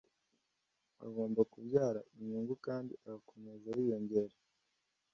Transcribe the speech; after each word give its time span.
agomba 1.05 1.41
kubyara 1.51 1.99
inyungu 2.17 2.53
kandi 2.65 2.93
agakomeza 3.05 3.67
yiyongera 3.77 4.35